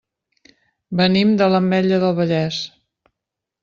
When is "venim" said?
1.03-1.35